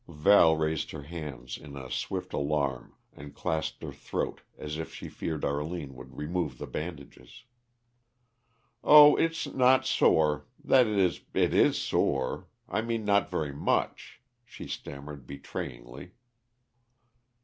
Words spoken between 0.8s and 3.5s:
her hands in a swift alarm and